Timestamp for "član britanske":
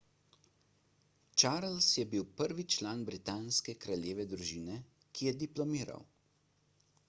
2.77-3.77